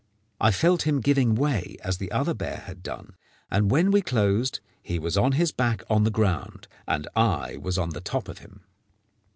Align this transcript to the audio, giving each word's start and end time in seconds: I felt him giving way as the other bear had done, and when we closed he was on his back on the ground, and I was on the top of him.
I 0.39 0.49
felt 0.49 0.87
him 0.87 0.99
giving 0.99 1.35
way 1.35 1.77
as 1.83 1.99
the 1.99 2.11
other 2.11 2.33
bear 2.33 2.61
had 2.65 2.81
done, 2.81 3.13
and 3.51 3.69
when 3.69 3.91
we 3.91 4.01
closed 4.01 4.59
he 4.81 4.97
was 4.97 5.15
on 5.15 5.33
his 5.33 5.51
back 5.51 5.83
on 5.91 6.05
the 6.05 6.09
ground, 6.09 6.67
and 6.87 7.07
I 7.15 7.57
was 7.57 7.77
on 7.77 7.91
the 7.91 8.01
top 8.01 8.27
of 8.27 8.39
him. 8.39 8.65